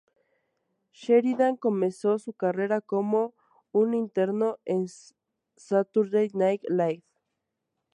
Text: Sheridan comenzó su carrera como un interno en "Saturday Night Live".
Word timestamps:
Sheridan 0.93 1.57
comenzó 1.57 2.17
su 2.17 2.33
carrera 2.33 2.81
como 2.81 3.35
un 3.71 3.93
interno 3.93 4.57
en 4.65 4.87
"Saturday 5.55 6.31
Night 6.33 6.63
Live". 6.67 7.03